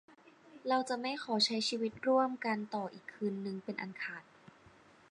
[0.67, 4.23] เราจะไม่ขอใช้ชีวิตร่วมกันต่ออีกคืนนึงเป็นอันขาด